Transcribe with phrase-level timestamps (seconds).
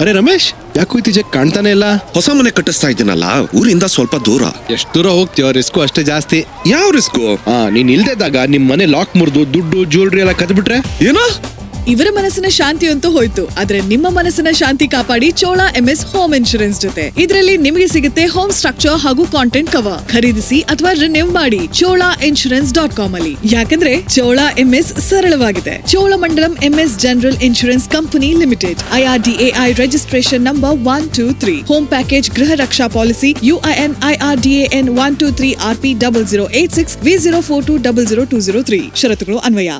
[0.00, 0.46] ಅರೆ ರಮೇಶ್
[0.76, 1.86] ಯಾಕೋ ಇತ್ತೀಚೆಗೆ ಕಾಣ್ತಾನೆ ಇಲ್ಲ?
[2.16, 3.24] ಹೊಸ ಮನೆ ಕಟ್ಟಿಸ್ತಾ ಇದ್ದೀನಲ್ಲ
[3.58, 4.42] ಊರಿಂದ ಸ್ವಲ್ಪ ದೂರ.
[4.74, 6.38] ಎಷ್ಟು ದೂರ ಹೋಗ್ತೀವ ರಿಸ್ಕು ಅಷ್ಟೇ ಜಾಸ್ತಿ.
[6.74, 10.78] ಯಾವ ರಿಸ್ಕು ಹಾ ನೀನ್ ಇಲ್ದಿದ್ದಾಗ ನಿಮ್ ಮನೆ ಲಾಕ್ ಮುರಿದು ದುಡ್ಡು ಜ್ಯುವೆಲ್ರಿ ಎಲ್ಲ ಕದ್ಬಿಟ್ರೆ?
[11.08, 11.24] ಏನೋ?
[11.92, 17.04] ಇವರ ಮನಸ್ಸಿನ ಶಾಂತಿ ಅಂತೂ ಹೋಯ್ತು, ಆದ್ರೆ ನಿಮ್ಮ ಮನಸ್ಸಿನ ಶಾಂತಿ ಕಾಪಾಡಿ ಚೋಳ ಎಂಎಸ್ ಹೋಮ್ ಇನ್ಶೂರೆನ್ಸ್ ಜೊತೆ.
[17.24, 22.94] ಇದರಲ್ಲಿ ನಿಮಗೆ ಸಿಗುತ್ತೆ ಹೋಮ್ ಸ್ಟ್ರಕ್ಚರ್ ಹಾಗೂ ಕಾಂಟೆಂಟ್ ಕವರ್ ಖರೀದಿಸಿ ಅಥವಾ ರಿನ್ಯೂ ಮಾಡಿ ಚೋಳ ಇನ್ಶೂರೆನ್ಸ್ ಡಾಟ್
[23.00, 23.34] ಕಾಮ್ ಅಲ್ಲಿ.
[23.54, 25.76] ಯಾಕಂದ್ರೆ ಚೋಳ ಎಂಎಸ್ ಸರಳವಾಗಿದೆ.
[25.92, 32.52] Cholamandalam MS general insurance company limited IRDAI registration number one two three home package Griha
[32.64, 33.96] Raksha policy UIN
[34.80, 38.24] N one two three RP double zero eight six V zero four two double zero
[38.34, 39.72] two zero three ಷರತ್ತುಗಳು ಅನ್ವಯ